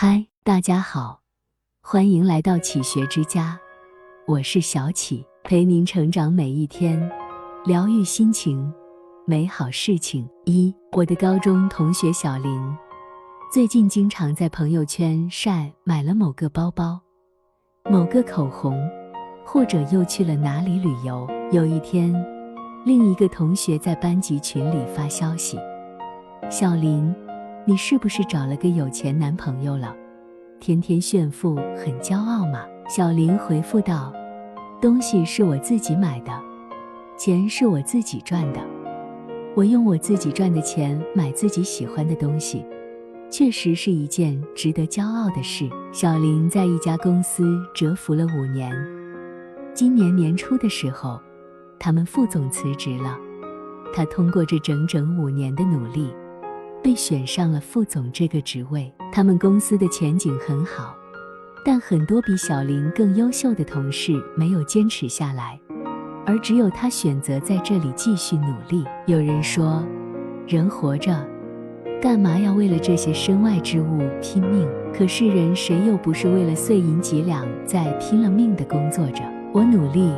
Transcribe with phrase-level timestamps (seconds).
[0.00, 1.22] 嗨，大家好，
[1.82, 3.58] 欢迎来到启学之家，
[4.28, 7.10] 我是小启，陪您成长每一天，
[7.64, 8.72] 疗愈心情，
[9.26, 10.24] 美好事情。
[10.44, 12.76] 一，我的高中同学小林，
[13.52, 17.00] 最近经常在朋友圈晒买了某个包包、
[17.90, 18.80] 某个口红，
[19.44, 21.26] 或者又去了哪里旅游。
[21.50, 22.14] 有一天，
[22.84, 25.58] 另一个同学在班级群里发消息
[26.48, 27.12] ：“小林。”
[27.66, 29.94] 你是不是找了个有钱男朋友了？
[30.58, 32.64] 天天炫富，很骄傲吗？
[32.88, 34.12] 小林回复道
[34.80, 36.32] ：“东西是我自己买的，
[37.18, 38.60] 钱是我自己赚的，
[39.54, 42.64] 我用我自己赚的钱买自己喜欢的东西，
[43.30, 48.74] 确实是一件值得骄傲的事。”小林在一家公司蛰伏了五年，
[49.74, 51.20] 今年年初的时候，
[51.78, 53.18] 他们副总辞职了，
[53.92, 56.10] 他通过这整整五年的努力。
[56.82, 60.94] 被选上了副总这个职位，他们公司的前景很好，
[61.64, 65.58] 但很多比小林更优秀的同事没有坚持下来，
[66.24, 68.84] 而只有他选择在这里继续努力。
[69.06, 69.84] 有人说，
[70.46, 71.14] 人活着，
[72.00, 74.66] 干嘛要为了这些身外之物拼命？
[74.94, 79.22] 可是人谁又不是为了碎银几两在拼了命的工作着？
[79.52, 80.12] 我努力，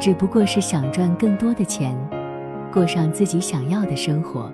[0.00, 1.96] 只不过是想赚更多的钱，
[2.72, 4.50] 过上自己想要的生活。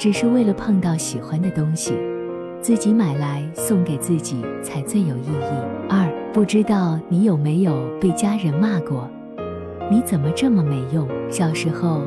[0.00, 1.92] 只是为了碰到喜欢的东西，
[2.62, 5.90] 自己买来送给自己才最有意义。
[5.90, 9.06] 二，不知道你有没有被家人骂过？
[9.90, 11.06] 你怎么这么没用？
[11.28, 12.00] 小时候，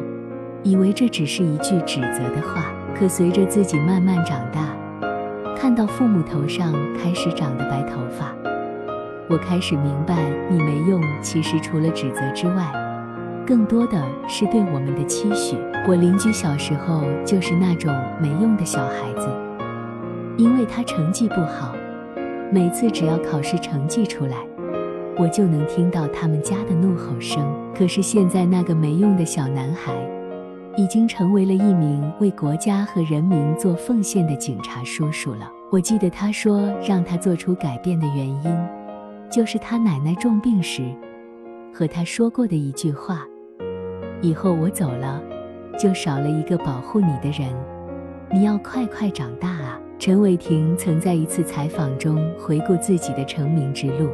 [0.63, 2.66] 以为这只是一句指责的话，
[2.97, 4.75] 可随着自己慢慢长大，
[5.55, 8.33] 看到父母头上开始长的白头发，
[9.30, 10.16] 我开始明白，
[10.50, 12.73] 你没用，其实除了指责之外。
[13.45, 15.58] 更多的是对我们的期许。
[15.88, 19.27] 我邻居小时候就是那种没用的小孩子，
[20.38, 21.75] 因为他成绩不好，
[22.52, 24.38] 每次只要考试成绩出来，
[25.17, 27.44] 我就能听到他们家的怒吼声。
[27.75, 29.94] 可是现在那个没用的小男孩，
[30.78, 35.51] 已经成为了一名为国家和人民做奉献的警察叔叔了。
[35.69, 38.68] 我记得他说，让他做出改变的原因，
[39.29, 40.84] 就是他奶奶重病时，
[41.73, 43.25] 和他说过的一句话。
[44.23, 45.22] 以后我走了，
[45.78, 47.53] 就少了一个保护你的人。
[48.31, 49.78] 你要快快长大啊！
[50.00, 54.07] 陈伟霆曾在一次采访中回顾自己的成名之路，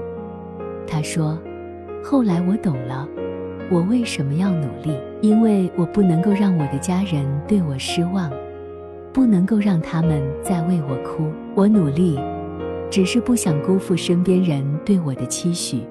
[0.88, 1.38] 他说
[2.04, 3.08] ：“后来我懂了，
[3.70, 4.98] 我为什么要努力？
[5.22, 8.32] 因为我不能够让我的家人对我失望，
[9.14, 11.32] 不能够让他们再为我哭。
[11.54, 12.20] 我努力，
[12.90, 15.84] 只是不想辜负身边人对我的期许。”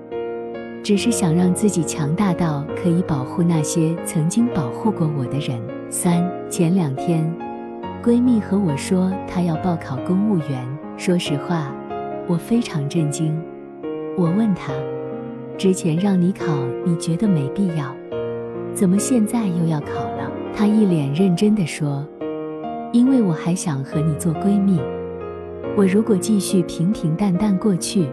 [0.82, 5.60] 只是想让自己强大到可以保护那些曾经保护过我的人。
[5.90, 7.30] 三前两天，
[8.02, 10.66] 闺蜜和我说她要报考公务员。
[10.96, 11.72] 说实话，
[12.26, 13.38] 我非常震惊。
[14.16, 14.72] 我问她，
[15.56, 16.46] 之前让你考，
[16.84, 17.94] 你觉得没必要，
[18.74, 20.30] 怎么现在又要考了？
[20.54, 22.06] 她一脸认真地说
[22.92, 24.80] ：“因为我还想和你做闺蜜。
[25.76, 28.06] 我如果继续平平淡淡过去，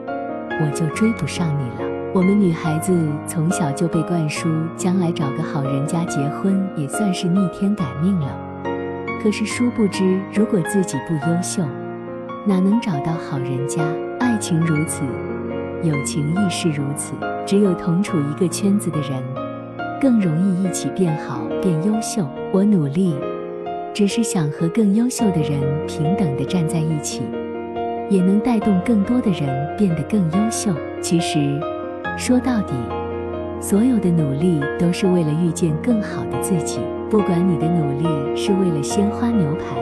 [0.61, 8.33] 我就追不上你了。”我们女孩子从小就被灌输，将来找个好人家结婚也算是逆天改命了。
[9.21, 11.61] 可是殊不知，如果自己不优秀，
[12.45, 13.83] 哪能找到好人家？
[14.17, 15.03] 爱情如此，
[15.83, 17.15] 友情亦是如此。
[17.45, 19.21] 只有同处一个圈子的人，
[19.99, 22.25] 更容易一起变好、变优秀。
[22.53, 23.13] 我努力，
[23.93, 27.23] 只是想和更优秀的人平等地站在一起，
[28.09, 30.71] 也能带动更多的人变得更优秀。
[31.01, 31.59] 其实。
[32.17, 32.73] 说到底，
[33.59, 36.79] 所有的努力都是为了遇见更好的自己。
[37.09, 39.79] 不管你的努力是为了鲜花牛排，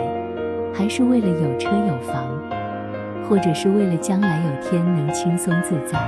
[0.74, 2.26] 还是为了有车有房，
[3.30, 6.00] 或者是为了将来有天能轻松自在，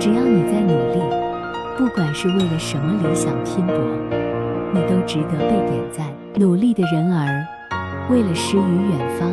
[0.00, 1.00] 只要你在努力，
[1.76, 3.76] 不管是为了什么理想拼搏，
[4.72, 6.06] 你都值得被点赞。
[6.34, 7.46] 努力的人儿，
[8.10, 9.30] 为了诗与远方，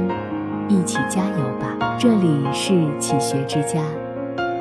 [0.67, 1.97] 一起加油吧！
[1.97, 3.79] 这里是启学之家。